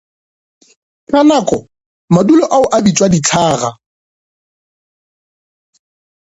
[1.09, 1.57] Ka nako
[2.13, 3.69] madulo ao a ka bitšwa dihlaga.